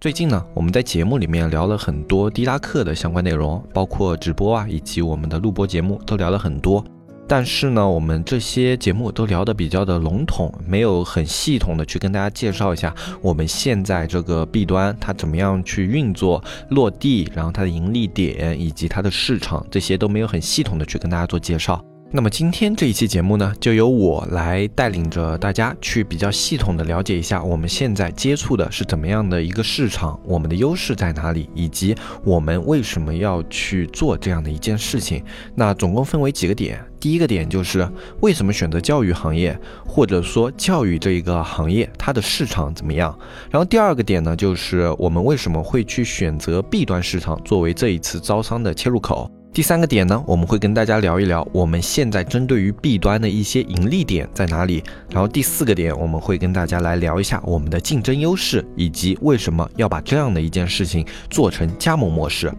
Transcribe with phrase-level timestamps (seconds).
[0.00, 6.82] 最近呢，我们在节目里面聊了很多滴答课的相关内容，包括直播啊，以及我们的录播节目都聊了很多。
[7.28, 21.78] 但是呢，我们这些节目都聊得比较的笼统，没有很系统的去跟大家介绍一下我们现在这个弊端它怎么样去运作、落地，然后它的盈利点以及它的市场，这些都没有很系统的去跟大家做介绍。
[22.12, 35.22] 那么今天这一期节目呢，就由我来带领着大家去比较系统的了解一下我们现在接触的是怎么样的一个市场，我们的优势在哪里，以及我们为什么要去做这样的一件事情。
[35.54, 37.88] 那总共分为几个点，第一个点就是
[38.22, 43.16] 为什么选择教育行业，或者说教育这一个行业它的市场怎么样。
[43.48, 49.30] 然后第二个点呢，就是我们为什么会去选择 B 端市场作为这一次招商的切入口。
[49.52, 54.80] 第三个点呢，我们会跟大家聊一聊我们现在针对于 B 端的一些盈利点在哪里。
[55.10, 62.52] 然后第四个点，我们会跟大家来聊一下我们的竞争优势，以及为什么要把这样的一件事情做成加盟模式。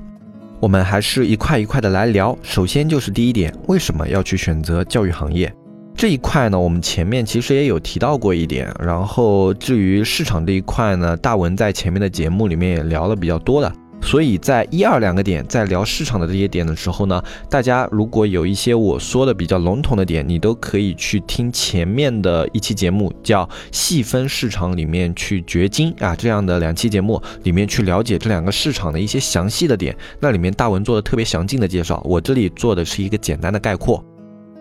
[0.59, 2.37] 我们还是一块一块的来聊。
[2.43, 5.51] 首先就是第一点，为什么要去选择教育行业
[5.95, 6.59] 这一块呢？
[6.59, 8.69] 我们前面其实也有提到过一点。
[8.81, 13.73] 然后至于市场这一块呢，大文在前面的节目里面也聊了比较多的。
[14.01, 34.03] 所以在一二两个点，在聊市场的这些点的时候呢，大家如果有一些我说的比较笼统的点，你都可以去听前面的一期节目，叫细分市场里面去掘金啊，这样的两期节目里面去了解这两个市场的一些详细的点，那里面大文做的特别详尽的介绍，我这里做的是一个简单的概括。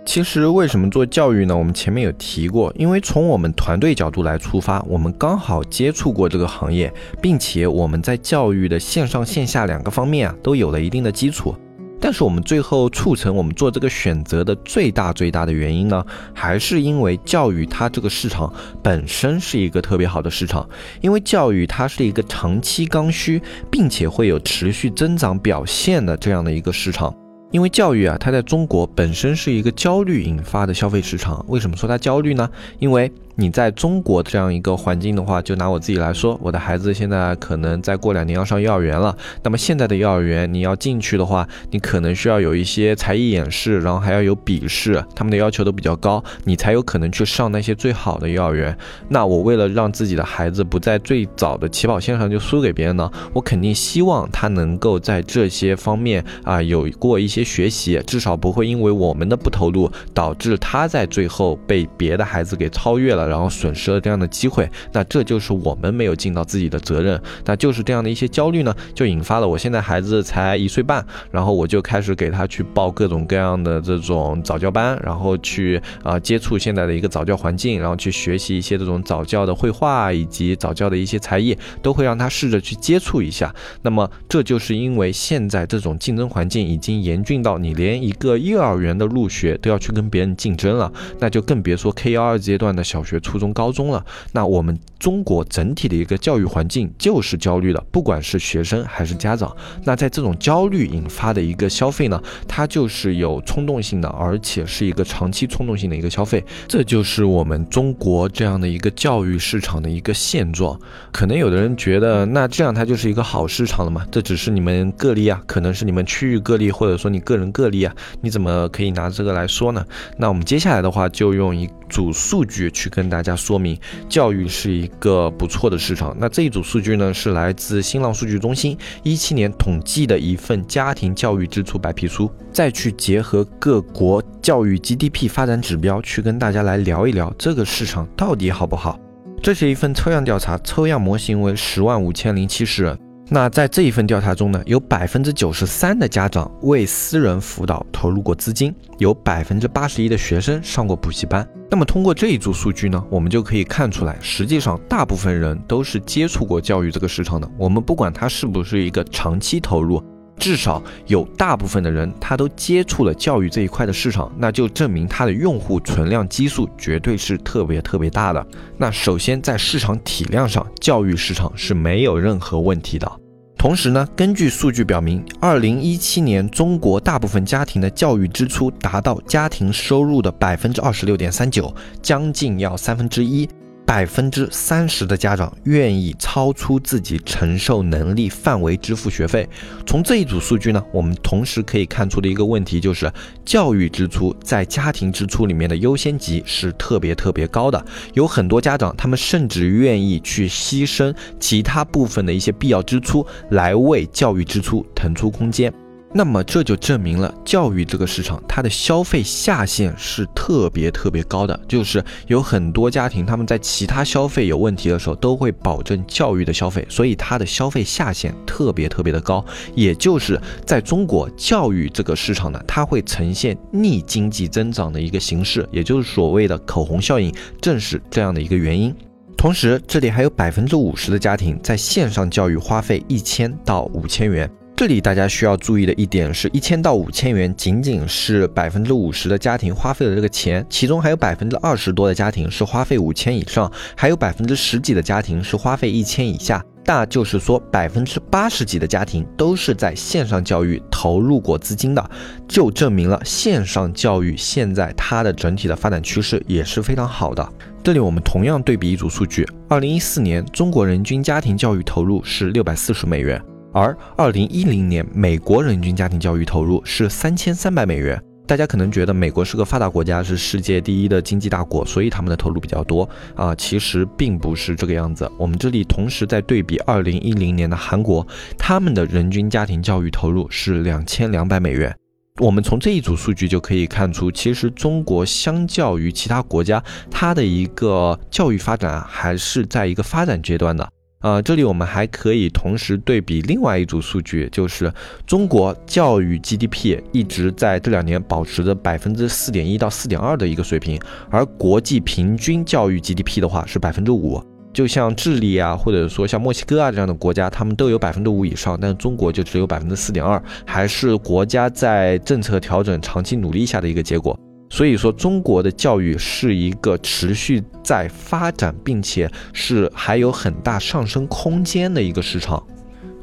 [0.07, 1.57] 其实为什么做教育呢？
[1.57, 11.55] 我们前面有提过，因为从我们团队角度来出发，我们刚好接触过这个行业，并且我们在教育的线上线下两个方面啊都有了一定的基础。
[12.01, 20.67] 但是我们最后促成我们做这个选择的最大最大的原因呢，还是因为教育它这个市场本身是一个特别好的市场，
[21.03, 23.41] 因为教育它是一个长期刚需，
[23.71, 27.15] 并且会有持续增长表现的这样的一个市场。
[27.51, 31.45] 因为教育啊，它在中国本身是一个焦虑引发的消费市场。
[31.49, 32.49] 为什么说它焦虑呢？
[32.79, 39.17] 因为你在中国这样一个环境的话，就拿我自己来说，我的孩子现在可能再过两年要上幼儿园了。
[39.43, 48.77] 那么现在的幼儿园，你要进去的话，你可能需要有一些才艺演示，然后还要有笔试，他们的要求都比较高，你才有可能去上那些最好的幼儿园。
[49.09, 63.30] 那我为了让自己的孩子不在最早的起跑线上就输给别人呢，我肯定希望他能够在这些方面啊有过一些学习，至少不会因为我们的不投入，导致他在最后被别的孩子给超越了。
[63.31, 83.55] 然后损失了这样的机会，那这就是我们没有尽到自己的责任，那就是这样的一些焦虑呢，就引发了我现在孩子才一岁半，然后我就开始给他去报各种各样的这种早教班，然后去啊接触现在的一个早教环境，然后去学习一些这种早教的绘画以及早教的一些才艺，都会让他试着去接触一下。
[83.83, 93.10] 那么这就是因为现在这种竞争环境已经严峻到你连一个幼儿园的入学都要去跟别人竞争了，那就更别说 K 幺二阶段的小学。
[93.19, 99.57] 初中、高中了，那我们中国整体的一个教育环境就是焦虑的，不管是学生还是家长。
[99.85, 106.45] 那在这种焦虑引发的一个消费呢，它就是有冲动性的，而且是一个长期冲动性的一个消费。
[106.69, 110.79] 这就是我们中国这样的一个教育市场的一个现状。
[111.11, 114.07] 可能有的人觉得，那这样它就是一个好市场了嘛？
[114.11, 119.85] 这只是你们个例啊，可能是你们区域个例，或者说你个人个例啊，你怎么可以拿这个来说呢？
[120.19, 123.00] 那我们接下来的话就用一组数据去跟。
[123.01, 123.79] 跟大家说明，
[124.11, 126.15] 教育是一个不错的市场。
[126.21, 139.01] 那这一组数据呢，是来自新浪数据中心一七年统计的一份家庭教育支出白皮书，再去结合各国教育 GDP 发展指标，去跟大家来聊一聊这个市场到底好不好。
[139.43, 143.10] 这是一份抽样调查，抽样模型为十万五千零七十人。
[143.33, 151.49] 那在这一份调查中呢，有百分之九十三的家长为私人辅导投入过资金，有百分之八十一的学生上过补习班。
[151.71, 157.49] 那么通过这一组数据呢，我们就可以看出来，实际上大部分人都是接触过教育这个市场的。
[157.57, 160.03] 我们不管它是不是一个长期投入。
[160.41, 168.45] 至少有大部分的人，他都接触了教育这一块的市场，那就证明它的用户存量基数绝对是特别特别大的。
[168.79, 173.11] 那首先在市场体量上，教育市场是没有任何问题的。
[173.59, 183.47] 同时呢，根据数据表明，二零一七年中国大部分家庭的教育支出达到家庭收入的百分之二十六点三九，将近要三分之一。
[183.91, 189.49] 百分之三十的家长愿意超出自己承受能力范围支付学费。
[189.85, 193.13] 从这一组数据呢，我们同时可以看出的一个问题就是，
[193.45, 197.85] 教育支出在家庭支出里面的优先级是特别特别高的。
[198.15, 205.75] 有很多家长，他们甚至愿意去牺牲其他部分的一些必要支出，来为教育支出腾出空间。
[206.13, 211.59] 那么这就证明了教育这个市场，它的消费下限是特别特别高的。
[211.69, 219.45] 就是有很多家庭，他们在其他消费有问题的时候，都会保证教育的消费，所以它的消费下限特别特别的高。
[219.75, 228.93] 也就是在中国教育这个市场呢，它会呈现逆经济增长的一个形式，也就是所谓的口红效应，正是这样的一个原因。
[229.37, 234.51] 同时，这里还有百分之五十的家庭在线上教育花费一千到五千元。
[234.81, 246.65] 这里大家需要注意的一点是，一千到五千元仅仅是百分之五十的家庭花费的这个钱，其中还有百分之二十多的家庭是花费五千以上，还有百分之十几的家庭是花费一千以下。
[246.87, 252.11] 那就是说，百分之八十几的家庭都是在线上教育投入过资金的，
[252.49, 257.47] 就证明了线上教育现在它的整体的发展趋势也是非常好的。
[257.85, 263.39] 这里我们同样对比一组数据，二零一四年中国人均家庭教育投入是六百四十美元。
[263.73, 268.21] 而二零一零年，美国人均家庭教育投入是三千三百美元。
[268.47, 273.55] 大家可能觉得美国是个发达国家，是世界第一的经济大国，所以他们的投入比较多啊。
[273.55, 275.31] 其实并不是这个样子。
[275.39, 278.27] 我们这里同时在对比二零一零年的韩国，
[278.59, 281.95] 他们的人均家庭教育投入是两千两百美元。
[282.41, 290.89] 我们从这一组数据就可以看出，其实中国相较于其他国家，它的一个教育发展还是在一个发展阶段的。
[291.21, 294.91] 啊，这里我们还可以同时对比另外一组数据，就是
[295.27, 304.43] 中国教育 GDP 一直在这两年保持着百分之四点一到四点二的一个水平，而国际平均教育 GDP 的话是百分之五。
[304.73, 314.39] 就像智利啊，或者说像墨西哥啊这样的国家，他们都有百分之五以上，但中国就只有百分之四点二，还是国家在政策调整、长期努力下的一个结果。
[314.71, 322.63] 所以说，中国的教育是一个持续在发展，并且是还有很大上升空间的一个市场。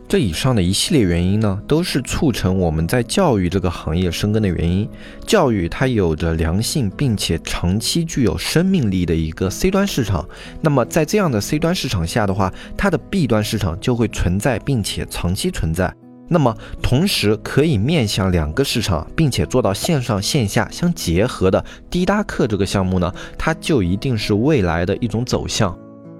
[0.09, 4.87] 这以上的一系列原因呢，都是促成我们在教育这个行业生根的原因。
[5.25, 10.27] 教育它有着良性，并且长期具有生命力的一个 C 端市场。
[10.61, 15.93] 那么在这样的 C 端市场下的话，它的 B 端市场就会存在，并且长期存在。
[16.27, 25.77] 那么，同时可以面向两个市场，并且做到线上线下相结合的滴答客这个项目呢，它就一定是未来的一种走向。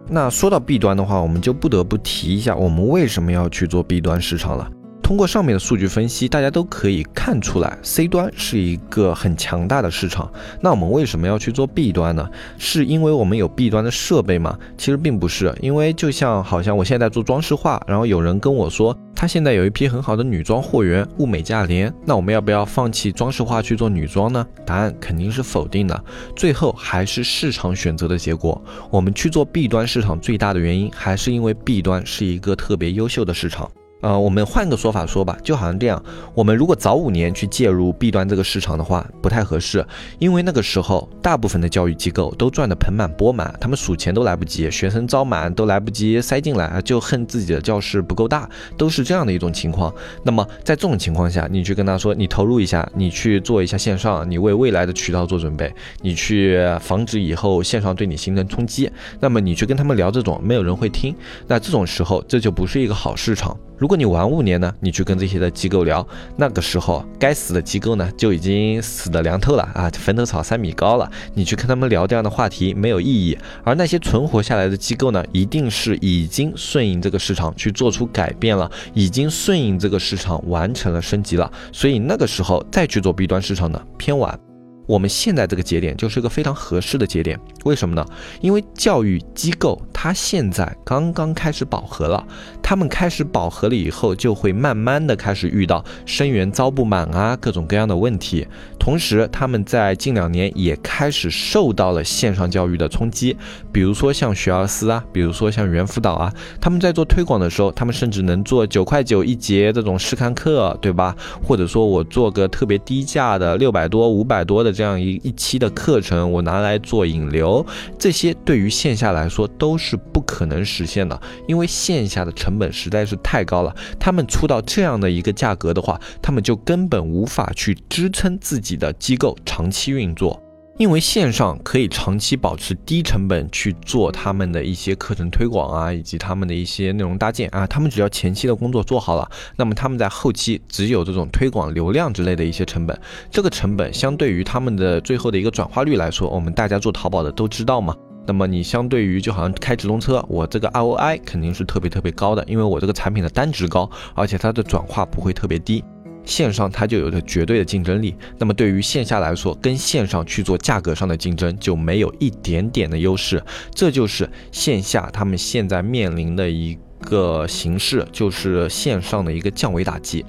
[0.10, 4.70] 那说到弊端的话，我们就不得不提一下，我们为什么要去做弊端市场了。
[5.08, 10.30] 通过上面的数据分析，大家都可以看出来，C 端是一个很强大的市场。
[10.60, 12.30] 那我们为什么要去做 B 端呢？
[12.58, 14.60] 是因为我们有 B 端的设备吗？
[14.78, 21.90] 其实并不是，因为就像好像我现在做装饰画，然后有人跟我说，他现在有一批很好的女装货源，物美价廉。
[22.04, 24.46] 那我们要不要放弃装饰画去做女装呢？
[24.66, 26.04] 答案肯定是否定的。
[26.36, 28.62] 最后还是市场选择的结果。
[28.90, 33.72] 我们去做 B 端市场最大的原因，还是因为 B 端是一个特别优秀的市场。
[34.02, 36.02] 呃，我们换个说法说吧，就好像这样，
[36.36, 39.84] 我们如果早五年去介入 B 端这个市场的话，不太合适，
[40.20, 49.92] 因为那个时候大部分的教育机构都赚得盆满钵满，他们数钱都来不及，学生招满都来不及塞进来，就恨自己的教室不够大，都是这样的一种情况。
[50.24, 61.16] 那么在这种情况下，你去跟他说，你投入一下，你去做一下线上，你为未来的渠道做准备，你去防止以后线上对你形成冲击，那么你去跟他们聊这种，没有人会听。
[61.48, 63.58] 那这种时候，这就不是一个好市场。
[63.78, 66.06] 如果你晚五年呢，你去跟这些的机构聊，
[66.36, 71.08] 那个时候该死的机构呢就已经死的凉透了啊，坟头草三米高了。
[71.36, 81.52] 你去跟他们聊这样的话题没有意义，而那些存活下来的机构呢，一定是已经顺应这个市场去做出改变了，已经顺应这个市场完成了升级了。
[81.72, 84.47] 所以那个时候再去做 B 端市场呢，偏晚。
[84.88, 88.06] 我们现在这个节点就是一个非常合适的节点，为什么呢？
[88.40, 92.26] 因为教育机构它现在刚刚开始饱和了，
[92.64, 98.48] 他们开始饱和了以后，就会慢慢的开始遇到生源招不满啊，各种各样的问题。
[98.80, 103.36] 同时，他们在近两年也开始受到了线上教育的冲击，
[103.74, 111.14] 比如说像学而思啊，比如说像猿辅导啊，他们在做推广的时候，他们甚至能做九块九一节这种试看课，对吧？
[111.44, 114.77] 或者说我做个特别低价的六百多、五百多的。
[114.78, 117.66] 这样一一期的课程，我拿来做引流，
[117.98, 123.76] 这些对于线下来说都是不可能实现的，因为线下的成本实在是太高了。
[124.00, 130.40] 他们出到这样的一个价格的话，他们就根本无法去支撑自己的机构长期运作。
[130.78, 142.96] 因为线上可以长期保持低成本去做他们的一些课程推广啊，以及他们的一些内容搭建啊，他们只要前期的工作做好了，那么他们在后期只有这种推广流量之类的一些成本，
[143.32, 147.96] 这个成本相对于他们的最后的一个转化率来说，我们大家做淘宝的都知道嘛。
[148.28, 155.84] 那么你相对于就好像开直通车，我这个 ROI 肯定是特别特别高的，因为我这个产品的单值高，而且它的转化不会特别低。
[156.28, 163.42] 线上它就有着绝对的竞争力，那么对于线下来说，跟线上去做价格上的竞争就没有一点点的优势，
[163.74, 170.24] 这就是线下他们现在面临的一个形式，就是线上的一个降维打击。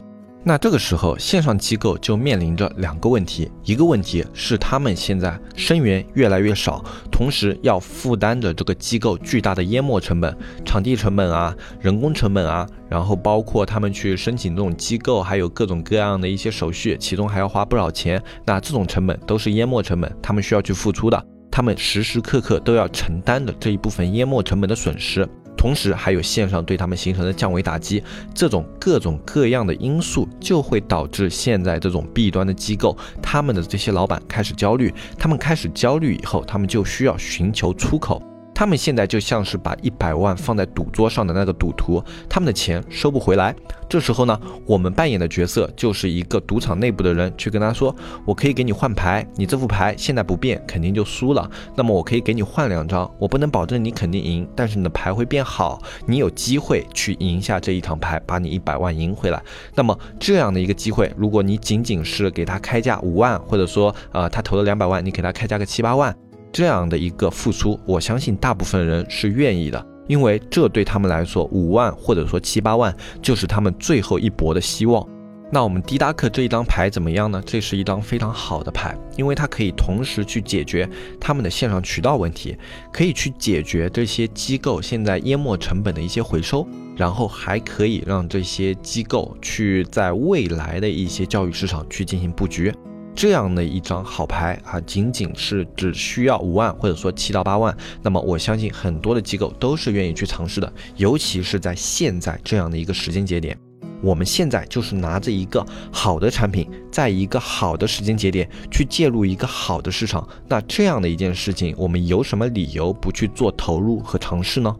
[0.44, 18.22] 那这个时候，线上机构就面临着两个问题，一个问题是他们现在生源越来越少，同时要负担着这个机构巨大的淹没成本、场地成本啊、人工成本啊，然后包括他们去申请这种机构，还有各种各样的一些手续，其中还要花不少钱。
[18.46, 25.28] 那这种成本都是淹没成本，他们需要去付出的，他们时时刻刻都要承担的这一部分淹没成本的损失。
[25.58, 38.22] 同时还有线上对他们形成的降维打击，这种各种各样的因素就会导致现在这种弊端的机构，他们的这些老板开始焦虑，他们开始焦虑以后，他们就需要寻求出口。
[38.58, 43.54] 他们现在就像是把一百万放在赌桌上的那个赌徒，他们的钱收不回来。
[43.88, 44.36] 这时候呢，
[44.66, 47.94] 我们扮演的角色就是一个赌场内部的人，去跟他说
[48.26, 51.48] ：“我可以给你换牌，你这副牌现在不变，肯定就输了。
[51.76, 59.40] 那么我可以给你换两张，我不能保证你肯定赢，但是你的牌会变好，你有机会去赢下这一场牌，把你一百万赢回来。
[59.76, 66.12] 那么这样的一个机会，如果你仅仅是给他开价五万，或者说呃他投了两百万，你给他开价个七八万。”
[66.52, 75.06] 这样的一个付出，我相信大部分人是愿意的，因为这对他们来说，五万或者说七八万就是他们最后一搏的希望。
[75.50, 77.42] 那我们滴答课这一张牌怎么样呢？
[77.46, 80.86] 这是一张非常好的牌，因为它可以同时去解决
[81.18, 82.54] 他们的线上渠道问题，
[82.92, 92.70] 可以去解决这些机构现在淹没成本的一些回收，然后还可以让这些机构去在未来的一些教育市场去进行布局。
[93.18, 103.58] 这样的一张好牌啊，仅仅是只需要五万或者说七到八万，那么我相信很多的机构都是愿意去尝试的，尤其是在现在这样的一个时间节点，
[104.00, 114.72] 我们现在就是拿着一个好的产品，在一个好的时间节点去介入一个好的市场，那这样的一件事情，我们有什么理由不去做投入和尝试呢？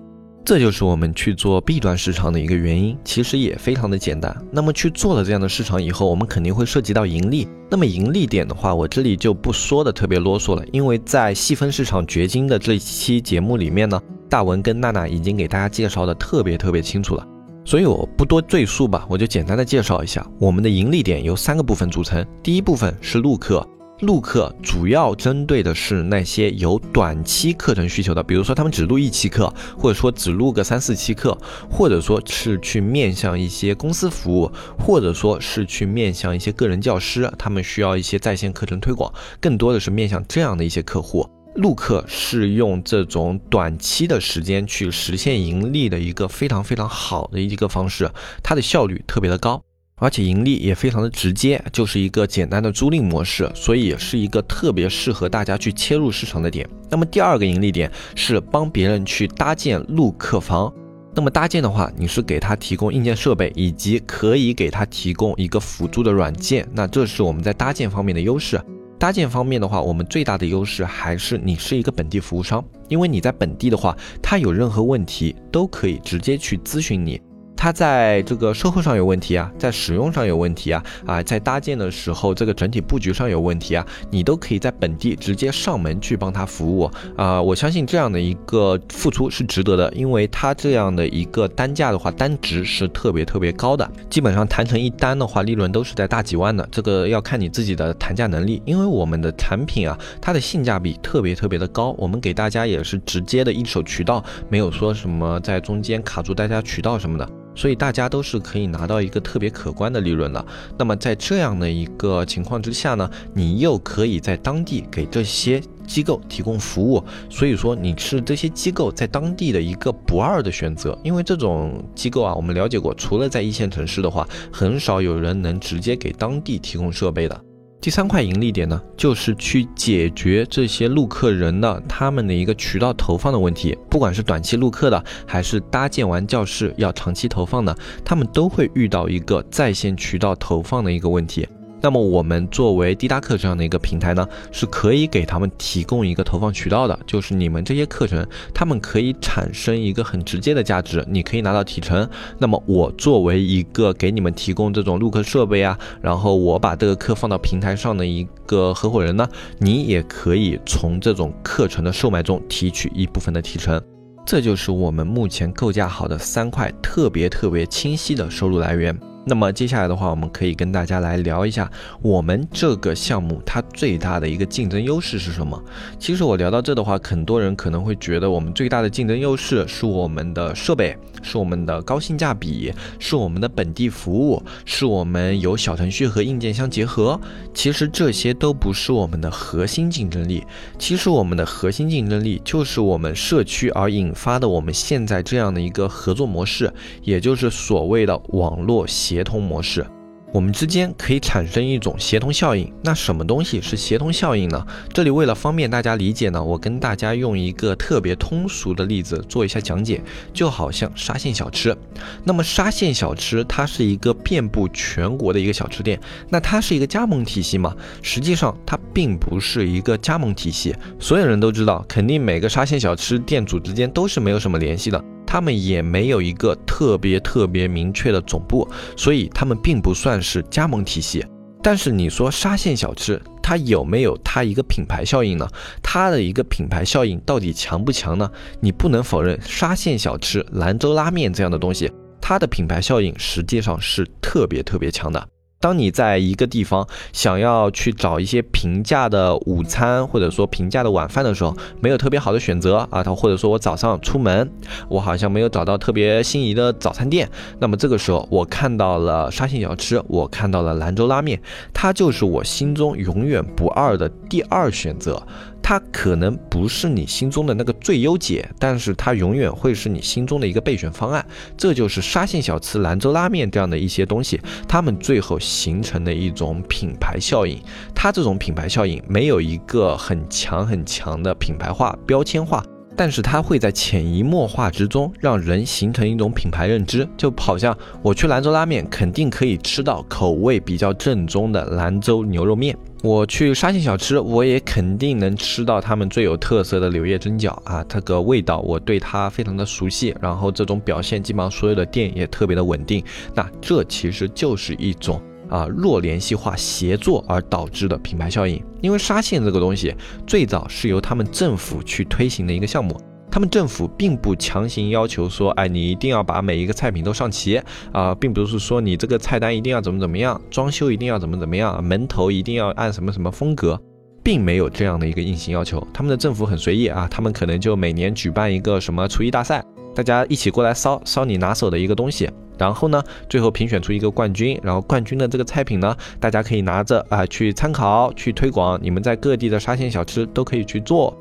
[0.49, 4.35] 这就是我们去做 B 端市场的一个原因，其实也非常的简单。
[4.51, 7.47] 那么去做了这样的市场以后，我们肯定会涉及到盈利。
[7.69, 14.01] 那么盈利点的话，我这里就不说的特别啰嗦了，因为在细分市场掘金的这一期节目里面呢，
[14.31, 17.29] 大文跟娜娜已经给大家介绍的特别特别清楚了，
[17.63, 23.69] 所以我不多赘述吧，我就简单的介绍一下我们的盈利点由三个部分组成，第一部分是录课。
[24.01, 31.37] 录课主要针对的是那些有短期课程需求的，比如说他们只录一期课，或者说只录个三四期课，
[31.69, 41.29] 或者说是去面向一些公司服务，或者说是去面向一些个人教师，他们需要一些在线课程推广，更多的是面向这样的一些客户。
[41.57, 48.09] 录课是用这种短期的时间去实现盈利的一个非常非常好的一个方式，
[48.45, 49.61] 它的效率特别的高。
[49.99, 56.69] 而且盈利也非常的直接，就是一个简单的租赁模式，所以是一个特别适合大家去切入市场的点。
[56.89, 60.73] 那么第二个盈利点是帮别人去搭建录客房。
[61.15, 66.69] 那么搭建的话，你是给他提供硬件设备，以及可以给他提供一个辅助的软件。
[66.73, 68.61] 那这是我们在搭建方面的优势。
[69.01, 77.21] 搭建方面的话，我们最大的优势还是你是一个本地服务商，因为你在本地的话，他有任何问题都可以直接去咨询你。
[77.61, 87.43] 它在这个售后上有问题啊，在使用上有问题啊，啊，在搭建的时候这个整体布局上有问题啊，你都可以在本地直接上门去帮他服务啊。
[87.43, 96.67] 我相信这样的一个付出是值得的，因为它这样的一个单价的话，单值是特别特别高的，基本上谈成一单的话，利润都是在大几万的。
[96.71, 107.29] 这个要看你自己的谈价能力，因为我们的产品啊，它的性价比特别特别的高，我们给大家也是直接的一手渠道，没有说什么在中间卡住大家渠道什么的。
[107.59, 110.47] 所以大家都是可以拿到一个特别可观的利润的。
[110.79, 120.97] 那么在这样的一个情况之下呢，你又可以在当地给这些机构提供服务，所以说你是这些机构在当地的一个不二的选择。
[121.03, 127.48] 因为这种机构啊，我们了解过，除了在一线城市的话，很少有人能直接给当地提供设备的。
[127.81, 141.47] 第三块盈利点呢，就是去解决这些录客人的他们的一个渠道投放的问题，不管是短期录客的，还是搭建完教室要长期投放的，他们都会遇到一个在线渠道投放的一个问题。
[141.81, 152.09] 那么我们作为滴答课这样的一个平台呢，是可以给他们提供一个投放渠道的，就是你们这些课程，他们可以产生一个很直接的价值，你可以拿到提成。
[152.39, 163.81] 那么我作为一个给你们提供这种录课设备啊，然后我把这个课放到平台上的一个合伙人呢，你也可以从这种课程的售卖中提取一部分的提成。
[164.27, 168.95] 这就是我们目前构架好的三块特别特别清晰的收入来源。
[169.29, 171.71] 那么接下来的话，我们可以跟大家来聊一下
[172.01, 175.63] 我们这个项目它最大的一个竞争优势是什么。
[175.99, 187.21] 其实我聊到这的话，很多人可能会觉得我们最大的竞争优势是我们的设备，是我们的高性价比，是我们的本地服务，是我们有小程序和硬件相结合。
[187.53, 190.43] 其实这些都不是我们的核心竞争力。
[190.79, 199.18] 其实我们的核心竞争力就是我们社区而引发的我们现在这样的一个合作模式，也就是所谓的网络协。
[199.19, 199.85] 协同模式。
[200.33, 202.73] 我们之间可以产生一种协同效应。
[202.85, 204.65] 那什么东西是协同效应呢？
[204.93, 210.01] 这里为了方便大家理解呢，我跟大家用一个特别通俗的例子做一下讲解，
[210.33, 211.77] 就好像沙县小吃。
[212.23, 215.99] 那么沙县小吃它是一个遍布全国的一个小吃店，
[216.29, 217.75] 那它是一个加盟体系吗？
[218.03, 220.73] 实际上它并不是一个加盟体系。
[221.01, 225.03] 所有人都知道，肯定每个沙县小吃店主之间都是没有什么联系的。
[225.31, 228.67] 他们也没有一个特别特别明确的总部，
[228.97, 231.23] 所以他们并不算是加盟体系。
[231.63, 235.47] 但是你说沙县小吃，它有没有它一个品牌效应呢？
[235.83, 238.31] 它的一个品牌效应到底强不强呢？
[238.59, 241.93] 你不能否认沙县小吃、兰州拉面这样的东西，
[242.23, 245.29] 它的品牌效应实际上是特别特别强的。
[245.61, 254.49] 当你在一个地方想要去找一些平价的午餐，或者说平价的晚饭的时候，没有特别好的选择啊，他或者说我早上出门，
[254.89, 261.41] 我好像没有找到特别心仪的早餐店，那么这个时候我看到了沙县小吃，我看到了兰州拉面，
[261.73, 265.21] 它就是我心中永远不二的第二选择。
[265.63, 271.25] 它可能不是你心中的那个最优解，但是它永远会是你心中的一个备选方案。
[271.57, 277.61] 这就是沙县小吃、兰州拉面这样的一些东西，它们最后形成的一种品牌效应。
[277.95, 282.65] 它这种品牌效应没有一个很强很强的品牌化标签化，
[282.97, 287.07] 但是它会在潜移默化之中让人形成一种品牌认知。
[287.17, 292.77] 就好像我去兰州拉面，肯定可以吃到口味比较正宗的兰州牛肉面。
[293.03, 303.03] 我去沙县小吃，我也肯定能吃到他们最有特色的柳叶蒸饺啊，这个味道我对它非常的熟悉，然后这种表现基本上所有的店也特别的稳定。
[303.35, 309.95] 那这其实就是一种啊弱联系化协作而导致的品牌效应，因为沙县这个东西
[310.27, 313.01] 最早是由他们政府去推行的一个项目。
[313.31, 317.61] 他们政府并不强行要求说，哎，你一定要把每一个菜品都上齐
[317.93, 323.81] 啊，并不是说你这个菜单一定要怎么怎么样，装修一定要怎么怎么样，门头一定要按什么什么风格，
[324.23, 325.87] 并没有这样的一个硬性要求。
[325.93, 329.63] 他们的政府很随意啊，他们可能就每年举办一个什么厨艺大赛，
[329.95, 341.17] 大家一起过来烧烧你拿手的一个东西，然后呢，最后评选出一个冠军，然后冠军的这个菜品呢，大家可以拿着啊去参考、去推广，你们在各地的沙县小吃都可以去做。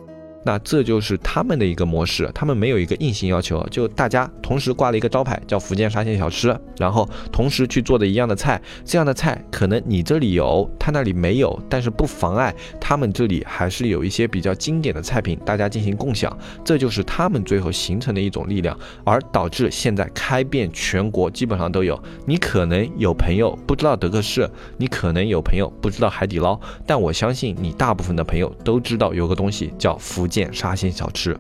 [0.48, 16.34] 那这就是他们的一个模式，他们没有一个硬性要求，就大家同时挂了一个招牌，叫福建沙县小吃，然后同时去做的一样的菜，这样的菜可能你这里有，他那里没有，但是不妨碍他们这里还是有一些比较经典的菜品，大家进行共享，
[16.64, 22.02] 这就是他们最后形成的一种力量，而导致现在开遍全国基本上都有。
[22.26, 30.37] 你可能有朋友不知道德克士，你可能有朋友不知道海底捞，但我相信你大部分的朋友都知道有个东西叫福建。
[30.52, 31.38] 沙县小吃，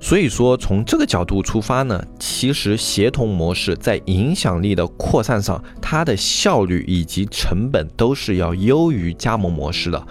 [0.00, 10.06] 所以说从这个角度出发呢，其实协同模式在影响力的扩散上，它的效率以及成本都是要优于加盟模式的，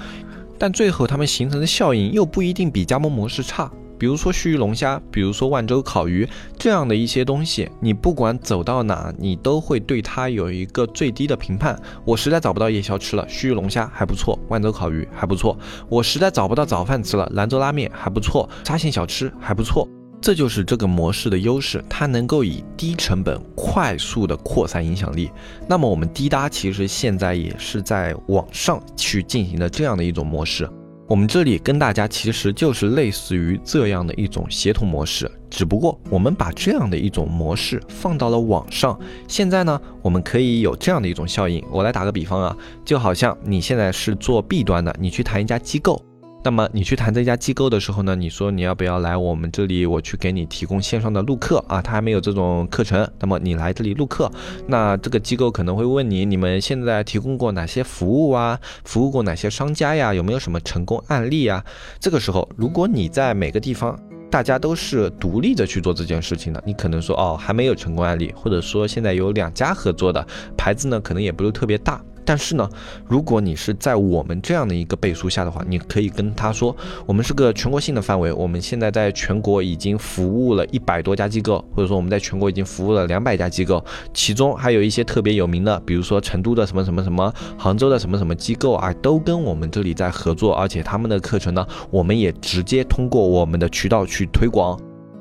[0.58, 3.72] 但最后他们形成的效应又不一定比加盟模式差。
[4.00, 11.78] 比如说须鱼龙虾，比如说万州烤鱼这样的一些东西，你不管走到哪，你都会对它有一个最低的评判。
[12.06, 15.56] 我实在找不到夜宵吃了，须鱼龙虾还不错，万州烤鱼还不错。
[15.90, 19.86] 我实在找不到早饭吃了，兰州拉面还不错，沙县小吃还不错。
[20.22, 25.32] 这就是这个模式的优势，它能够以低成本快速的扩散影响力。
[25.66, 30.70] 那么我们滴答其实现在也是在网上去进行的这样的一种模式。
[31.10, 38.96] 我们这里跟大家其实就是类似于这样的一种协同模式，只不过我们把这样的一种模式放到了网上。
[39.28, 41.66] 现在呢，我们可以有这样的一种效应。
[41.72, 46.00] 我来打个比方啊，就好像你现在是做 B 端的，你去谈一家机构。
[46.42, 51.82] 那么你去谈这家机构的时候呢，你说你要不要来我们这里，我去给你提供线上的录课啊？
[51.82, 54.32] 他还没有这种课程，那么你来这里录课，
[54.66, 58.58] 那这个机构可能会问你，你们现在提供过哪些服务啊？
[58.86, 60.14] 服务过哪些商家呀？
[60.14, 61.64] 有没有什么成功案例啊？
[62.00, 64.00] 这个时候，如果你在每个地方
[64.32, 70.26] 大家都是独立的去做这件事情的，你可能说哦还没有成功案例，或者说现在有两家合作的
[70.58, 72.02] 牌子呢，可能也不是特别大。
[72.30, 72.70] 但是呢，
[73.08, 76.76] 如果你是在我们这样的一个背书下的话，你可以跟他说，
[77.08, 94.80] 我们是个全国性的范围，我们现在在全国已经服务了一百多家机构，或者说我们在全国已经服务了两百家机构，其中还有一些特别有名的，比如说成都的什么什么什么，杭州的什么什么机构啊，都跟我们这里在合作，而且他们的课程呢，我们也直接通过我们的渠道去推广。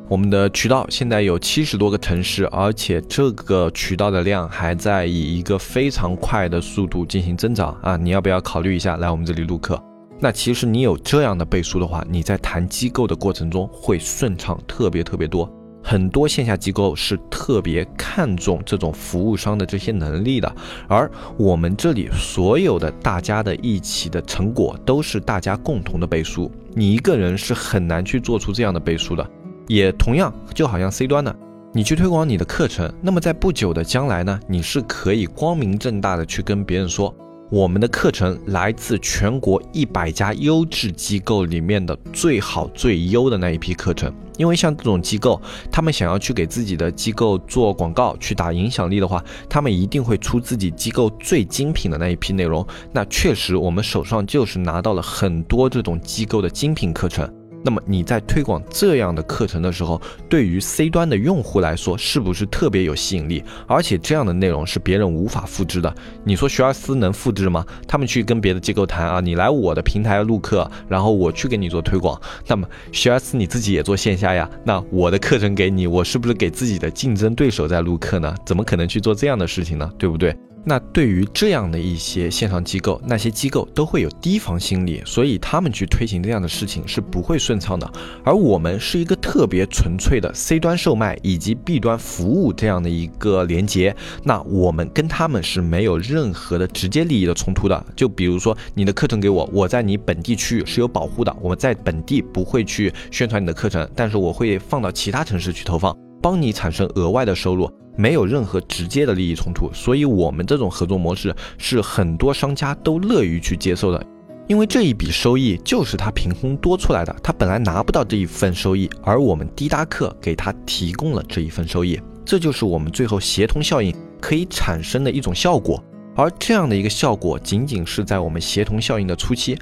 [0.08, 7.94] 我们的渠道现在有七十多个城市，而且这个渠道的量还在以一个非常快的速度进行增长啊！
[7.94, 9.78] 你要不要考虑一下来我们这里录课？
[10.18, 15.46] 那其实你有这样的背书的话，你在谈机构的过程中会顺畅特别特别多。
[15.82, 20.50] 很多线下机构是特别看重这种服务商的这些能力的，
[20.88, 29.30] 而我们这里所有的大家的一起的成果都是大家共同的背书，你一个人是很难去做出这样的背书的。
[29.68, 31.34] 也同样，就好像 C 端的，
[31.72, 37.14] 你去推广你的课程，那么在不久的将来呢，你是可以光明正大的去跟别人说，
[37.50, 44.12] 我们的课程来自全国一百家优质机构里面的最好最优的那一批课程。
[44.38, 52.64] 因为像这种机构，他们想要去给自己的机构做广告，去打影响力的话，他们一定会出自己机构最精品的那一批内容。
[52.92, 57.28] 那确实，我们手上就是拿到了很多这种机构的精品课程。
[57.64, 63.42] 那么你在推广这样的课程的时候，对于 C 端的用户来说，是不是特别有吸引力？
[63.66, 65.92] 而且这样的内容是别人无法复制的。
[66.24, 67.64] 你说学而思能复制吗？
[67.86, 72.20] 他们去跟别的机构谈啊，你来我的平台录课，然后我去给你做推广。
[72.46, 74.48] 那么学而思你自己也做线下呀？
[74.64, 78.34] 那我的课程给你，我是不是给自己的竞争对手在录课呢？
[78.46, 79.90] 怎么可能去做这样的事情呢？
[79.98, 80.36] 对不对？
[80.64, 87.90] 那对于这样的一些线上机构，那些机构都会有提防心理，所以他们去推行这样的事情是不会顺畅的。
[88.22, 97.86] 而我们是一个特别纯粹的 C 端售卖以及 B 端服务这样的一个连接，那我们跟他们是没有任何的直接利益的冲突的。
[97.96, 107.70] 就比如说你的课程给我，我在你本地区域是有保护的，我们在本地不会去宣传你的课程，但是我会放到其他城市去投放，帮你产生额外的收入。
[107.98, 114.06] 没有任何直接的利益冲突，所以我们这种合作模式是很多商家都乐于去接受的，
[114.46, 125.82] 因为这一笔收益就是他凭空多出来的，他本来拿不到这一份收益，而我们滴答客给他提供了这一份收益，这就是我们最后协同效应可以产生的一种效果，
[126.14, 129.58] 而这样的一个效果仅仅是在我们协同效应的初期。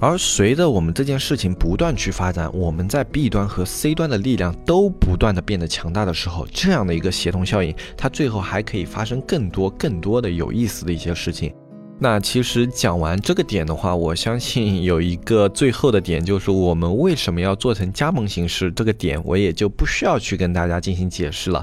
[0.00, 11.54] 而随着我们这件事情不断去发展，我们在 B 端和 C 端的力量都不断的变得强大的时候，这样的一个协同效应，它最后还可以发生更多更多的有意思的一些事情。
[11.98, 21.62] 那其实讲完这个点的话，我相信有一个最后的点，就是我们为什么要做成加盟形式，这个点我也就不需要去跟大家进行解释了。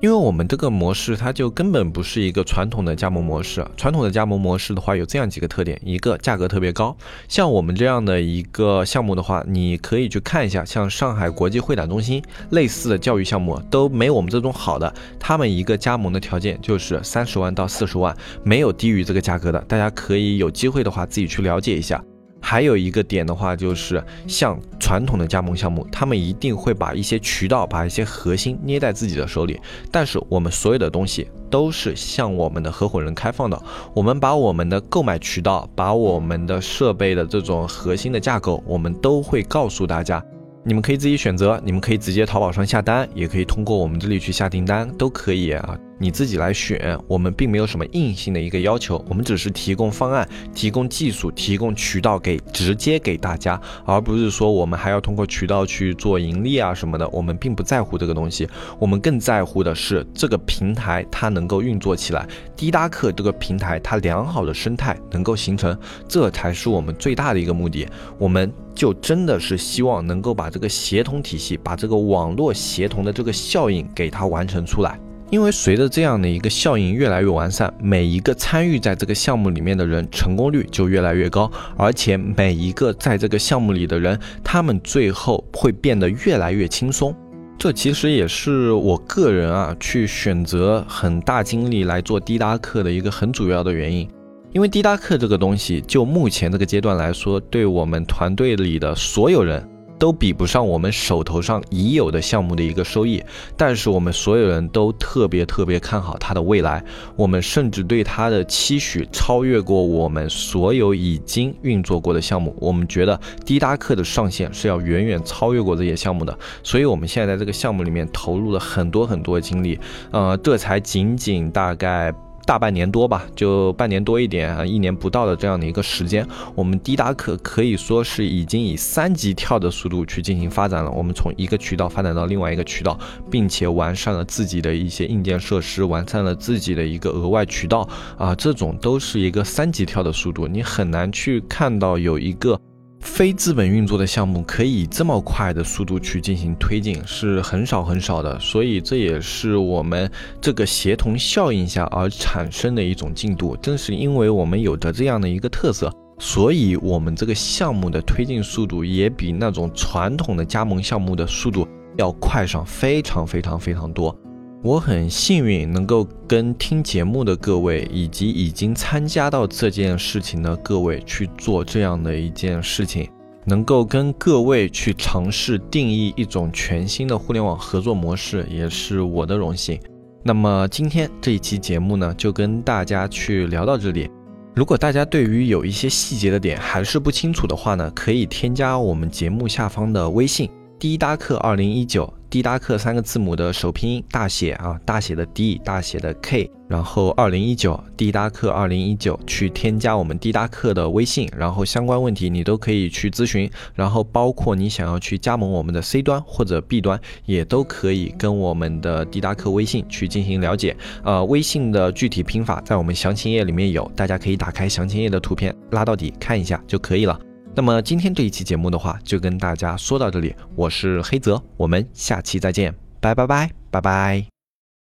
[0.00, 3.66] 因为我们这个模式，它就根本不是一个传统的加盟模式。
[3.76, 6.96] 传统的加盟模式的话，有这样几个特点：一个价格特别高。
[7.26, 14.94] 像我们这样的一个项目的话，你可以去看一下，像上海国际会展中心类似的教育项目都没我们这种好的。
[15.18, 19.58] 他们一个加盟的条件就是三十万到四十万，没有低于这个价格的。
[19.62, 22.00] 大家可以有机会的话自己去了解一下。
[22.40, 29.60] 还有一个点的话，就是像传统的加盟项目，他们一定会把一些渠道、把一些核心捏在自己的手里。
[29.90, 33.60] 但是我们所有的东西都是向我们的合伙人开放的。
[33.92, 40.24] 我们把我们的购买渠道、把我们的设备的这种核心的架构，我们都会告诉大家。
[40.64, 45.78] 你们可以自己选择，你们可以直接淘宝上下单，也可以通过我们这里去下订单，都可以啊。
[45.98, 74.98] 你自己来选，我们并没有什么硬性的一个要求，我们只是提供方案、提供技术、提供渠道给直接给大家，而不是说我们还要通过渠道去做盈利啊什么的，我们并不在乎这个东西，我们更在乎的是这个平台它能够运作起来，滴答客这个平台它良好的生态能够形成，这才是我们最大的一个目的，我们就真的是希望能够把这个协同体系，把这个网络协同的这个效应给它完成出来。
[75.30, 87.14] 因为随着这样的一个效应越来越完善，每一个参与在这个项目里面的人成功率就越来越高，而且每一个在这个项目里的人，他们最后会变得越来越轻松。
[87.58, 94.08] 这其实也是我个人啊去选择很大精力来做滴答课的一个很主要的原因。
[94.52, 99.62] 因为滴答课这个东西，就目前这个阶段来说，对我们团队里的所有人。
[99.98, 103.22] 都比不上我们手头上已有的项目的一个收益，
[103.56, 106.82] 但是我们所有人都特别特别看好它的未来，
[107.16, 112.54] 我们甚至对它的期许超越过我们所有已经运作过的项目。
[112.58, 119.78] 我们觉得滴答课的上限是要远远超越过这些项目的，所以我们现在在这个项目里面投入了很多很多精力，
[120.12, 122.14] 呃，这才仅仅大概。
[122.48, 130.90] 大半年多吧，就半年多一点啊，一年不到的这样的一个时间，我们滴答课可以说是已经以三级跳的速度去进行发展了。
[130.90, 132.98] 我们从一个渠道发展到另外一个渠道，
[133.30, 142.58] 并且完善了自己的一些硬件设施，完善了自己的一个额外渠道啊，这种都是一个三级跳的速度，你很难去看到有一个。
[143.00, 153.56] 非资本运作的项目可以这么快的速度去进行推进，是很少很少的，所以这也是我们这个协同效应下而产生的一种进度。
[153.56, 164.14] 正是因为我们有着这样的一个特色，所以我们这个项目的推进速度也比那种传统的加盟项目的速度要快上非常非常非常多。
[164.60, 173.08] 我很幸运能够跟听节目的各位，以及已经参加到这件事情的各位去做这样的一件事情，
[173.44, 179.78] 能够跟各位去尝试定义一种全新的互联网合作模式，也是我的荣幸。
[180.24, 184.10] 那么今天这一期节目呢，就跟大家去聊到这里。
[184.56, 190.50] 如果大家对于有一些细节的点还是不清楚的话呢，可以添加我们节目下方的微信。
[190.78, 210.76] 滴答客二零一九，滴答客三个字母的首拼音大写啊，大写的 D，大写的 K，然后二零一九，滴答客二零一九，去添加我们滴答客的微信，然后相关问题你都可以去咨询，然后包括你想要去加盟我们的 C 端或者 B 端，也都可以跟我们的滴答客微信去进行了解。
[211.02, 217.18] 呃，微信的具体拼法在我们详情页里面有，大家可以打开详情页的图片拉到底看一下就可以了。
[217.58, 220.32] 那么今天这一期节目的话，就跟大家说到这里。
[220.54, 224.37] 我是黑泽，我们下期再见，拜拜拜拜拜。